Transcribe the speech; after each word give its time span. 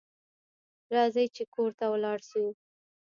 راځئ 0.93 1.27
چې 1.35 1.43
کور 1.53 1.71
ته 1.79 1.85
ولاړ 1.93 2.19
شو 2.29 2.45